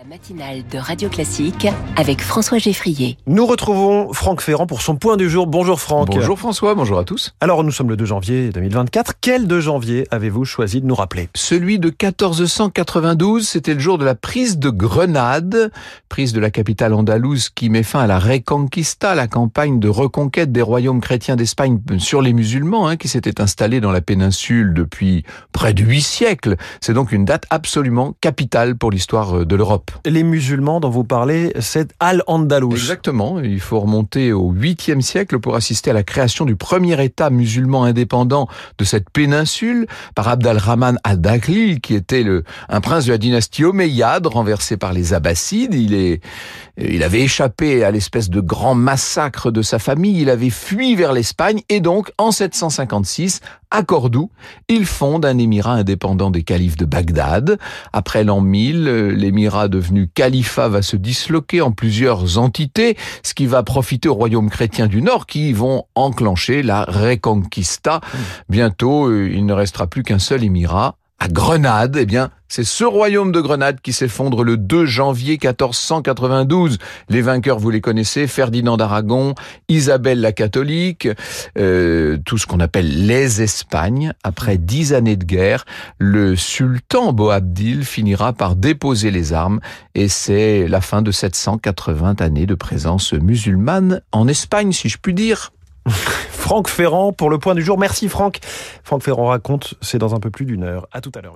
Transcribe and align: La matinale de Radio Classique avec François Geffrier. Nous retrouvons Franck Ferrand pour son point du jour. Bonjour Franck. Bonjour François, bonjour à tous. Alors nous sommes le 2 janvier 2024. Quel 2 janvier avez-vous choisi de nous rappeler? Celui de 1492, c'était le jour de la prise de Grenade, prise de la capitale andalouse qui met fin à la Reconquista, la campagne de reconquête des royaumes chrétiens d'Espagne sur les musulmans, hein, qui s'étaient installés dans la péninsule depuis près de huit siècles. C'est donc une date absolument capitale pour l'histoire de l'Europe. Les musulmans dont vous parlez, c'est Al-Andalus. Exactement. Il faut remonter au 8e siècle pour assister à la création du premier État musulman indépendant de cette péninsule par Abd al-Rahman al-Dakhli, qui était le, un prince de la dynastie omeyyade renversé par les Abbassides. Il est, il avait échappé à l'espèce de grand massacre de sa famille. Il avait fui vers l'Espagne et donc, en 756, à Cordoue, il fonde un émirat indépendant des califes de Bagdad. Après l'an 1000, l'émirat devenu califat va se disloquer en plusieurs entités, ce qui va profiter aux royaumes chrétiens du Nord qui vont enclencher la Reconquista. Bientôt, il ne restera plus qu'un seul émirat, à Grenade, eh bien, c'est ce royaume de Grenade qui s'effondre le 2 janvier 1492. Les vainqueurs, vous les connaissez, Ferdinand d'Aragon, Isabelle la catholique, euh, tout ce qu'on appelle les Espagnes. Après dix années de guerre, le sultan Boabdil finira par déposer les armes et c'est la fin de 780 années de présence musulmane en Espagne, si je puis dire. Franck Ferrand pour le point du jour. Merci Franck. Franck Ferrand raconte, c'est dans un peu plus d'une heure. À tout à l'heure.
La 0.00 0.06
matinale 0.06 0.62
de 0.72 0.78
Radio 0.78 1.10
Classique 1.10 1.66
avec 1.96 2.22
François 2.22 2.56
Geffrier. 2.56 3.18
Nous 3.26 3.44
retrouvons 3.44 4.14
Franck 4.14 4.40
Ferrand 4.40 4.66
pour 4.66 4.80
son 4.80 4.96
point 4.96 5.18
du 5.18 5.28
jour. 5.28 5.46
Bonjour 5.46 5.78
Franck. 5.78 6.08
Bonjour 6.08 6.38
François, 6.38 6.74
bonjour 6.74 6.98
à 6.98 7.04
tous. 7.04 7.34
Alors 7.40 7.64
nous 7.64 7.70
sommes 7.70 7.90
le 7.90 7.98
2 7.98 8.06
janvier 8.06 8.48
2024. 8.48 9.14
Quel 9.20 9.46
2 9.46 9.60
janvier 9.60 10.06
avez-vous 10.10 10.46
choisi 10.46 10.80
de 10.80 10.86
nous 10.86 10.94
rappeler? 10.94 11.28
Celui 11.34 11.78
de 11.78 11.88
1492, 11.88 13.46
c'était 13.46 13.74
le 13.74 13.80
jour 13.80 13.98
de 13.98 14.06
la 14.06 14.14
prise 14.14 14.58
de 14.58 14.70
Grenade, 14.70 15.70
prise 16.08 16.32
de 16.32 16.40
la 16.40 16.50
capitale 16.50 16.94
andalouse 16.94 17.50
qui 17.50 17.68
met 17.68 17.82
fin 17.82 18.00
à 18.00 18.06
la 18.06 18.18
Reconquista, 18.18 19.14
la 19.14 19.28
campagne 19.28 19.80
de 19.80 19.88
reconquête 19.90 20.50
des 20.50 20.62
royaumes 20.62 21.02
chrétiens 21.02 21.36
d'Espagne 21.36 21.78
sur 21.98 22.22
les 22.22 22.32
musulmans, 22.32 22.88
hein, 22.88 22.96
qui 22.96 23.08
s'étaient 23.08 23.42
installés 23.42 23.80
dans 23.80 23.92
la 23.92 24.00
péninsule 24.00 24.72
depuis 24.72 25.24
près 25.52 25.74
de 25.74 25.82
huit 25.82 26.00
siècles. 26.00 26.56
C'est 26.80 26.94
donc 26.94 27.12
une 27.12 27.26
date 27.26 27.44
absolument 27.50 28.14
capitale 28.22 28.78
pour 28.78 28.90
l'histoire 28.90 29.44
de 29.44 29.56
l'Europe. 29.56 29.89
Les 30.06 30.22
musulmans 30.22 30.80
dont 30.80 30.90
vous 30.90 31.04
parlez, 31.04 31.52
c'est 31.60 31.92
Al-Andalus. 32.00 32.72
Exactement. 32.72 33.40
Il 33.40 33.60
faut 33.60 33.80
remonter 33.80 34.32
au 34.32 34.52
8e 34.52 35.00
siècle 35.00 35.38
pour 35.38 35.56
assister 35.56 35.90
à 35.90 35.94
la 35.94 36.02
création 36.02 36.44
du 36.44 36.56
premier 36.56 37.02
État 37.02 37.30
musulman 37.30 37.84
indépendant 37.84 38.48
de 38.78 38.84
cette 38.84 39.10
péninsule 39.10 39.86
par 40.14 40.28
Abd 40.28 40.46
al-Rahman 40.46 40.98
al-Dakhli, 41.04 41.80
qui 41.80 41.94
était 41.94 42.22
le, 42.22 42.44
un 42.68 42.80
prince 42.80 43.06
de 43.06 43.12
la 43.12 43.18
dynastie 43.18 43.64
omeyyade 43.64 44.26
renversé 44.26 44.76
par 44.76 44.92
les 44.92 45.14
Abbassides. 45.14 45.74
Il 45.74 45.94
est, 45.94 46.20
il 46.80 47.02
avait 47.02 47.20
échappé 47.20 47.84
à 47.84 47.90
l'espèce 47.90 48.30
de 48.30 48.40
grand 48.40 48.74
massacre 48.74 49.50
de 49.50 49.62
sa 49.62 49.78
famille. 49.78 50.20
Il 50.20 50.30
avait 50.30 50.50
fui 50.50 50.94
vers 50.94 51.12
l'Espagne 51.12 51.62
et 51.68 51.80
donc, 51.80 52.10
en 52.18 52.30
756, 52.30 53.40
à 53.70 53.82
Cordoue, 53.82 54.30
il 54.68 54.84
fonde 54.84 55.24
un 55.24 55.38
émirat 55.38 55.74
indépendant 55.74 56.30
des 56.30 56.42
califes 56.42 56.76
de 56.76 56.84
Bagdad. 56.84 57.58
Après 57.92 58.24
l'an 58.24 58.40
1000, 58.40 58.84
l'émirat 59.10 59.68
devenu 59.68 60.08
califat 60.08 60.68
va 60.68 60.82
se 60.82 60.96
disloquer 60.96 61.60
en 61.60 61.70
plusieurs 61.70 62.38
entités, 62.38 62.96
ce 63.22 63.34
qui 63.34 63.46
va 63.46 63.62
profiter 63.62 64.08
aux 64.08 64.14
royaumes 64.14 64.50
chrétiens 64.50 64.86
du 64.86 65.02
Nord 65.02 65.26
qui 65.26 65.52
vont 65.52 65.84
enclencher 65.94 66.62
la 66.62 66.84
Reconquista. 66.84 68.00
Bientôt, 68.48 69.14
il 69.14 69.46
ne 69.46 69.52
restera 69.52 69.86
plus 69.86 70.02
qu'un 70.02 70.18
seul 70.18 70.42
émirat, 70.42 70.96
à 71.20 71.28
Grenade, 71.28 71.98
eh 72.00 72.06
bien, 72.06 72.30
c'est 72.48 72.64
ce 72.64 72.82
royaume 72.82 73.30
de 73.30 73.42
Grenade 73.42 73.82
qui 73.82 73.92
s'effondre 73.92 74.42
le 74.42 74.56
2 74.56 74.86
janvier 74.86 75.32
1492. 75.32 76.78
Les 77.10 77.20
vainqueurs, 77.20 77.58
vous 77.58 77.68
les 77.68 77.82
connaissez, 77.82 78.26
Ferdinand 78.26 78.78
d'Aragon, 78.78 79.34
Isabelle 79.68 80.22
la 80.22 80.32
catholique, 80.32 81.08
euh, 81.58 82.16
tout 82.24 82.38
ce 82.38 82.46
qu'on 82.46 82.58
appelle 82.58 83.06
les 83.06 83.42
Espagnes. 83.42 84.14
Après 84.24 84.56
dix 84.56 84.94
années 84.94 85.16
de 85.16 85.24
guerre, 85.24 85.66
le 85.98 86.36
sultan 86.36 87.12
Boabdil 87.12 87.84
finira 87.84 88.32
par 88.32 88.56
déposer 88.56 89.10
les 89.10 89.34
armes 89.34 89.60
et 89.94 90.08
c'est 90.08 90.66
la 90.68 90.80
fin 90.80 91.02
de 91.02 91.12
780 91.12 92.16
années 92.20 92.46
de 92.46 92.54
présence 92.54 93.12
musulmane 93.12 94.00
en 94.10 94.26
Espagne, 94.26 94.72
si 94.72 94.88
je 94.88 94.96
puis 94.96 95.12
dire. 95.12 95.52
Franck 96.50 96.66
Ferrand 96.66 97.12
pour 97.12 97.30
le 97.30 97.38
point 97.38 97.54
du 97.54 97.62
jour. 97.62 97.78
Merci 97.78 98.08
Franck. 98.08 98.40
Franck 98.82 99.04
Ferrand 99.04 99.26
raconte, 99.26 99.74
c'est 99.82 99.98
dans 99.98 100.16
un 100.16 100.18
peu 100.18 100.32
plus 100.32 100.46
d'une 100.46 100.64
heure. 100.64 100.88
À 100.90 101.00
tout 101.00 101.12
à 101.14 101.20
l'heure. 101.20 101.34